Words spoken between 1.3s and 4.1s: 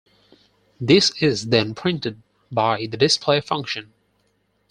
then printed by the display function.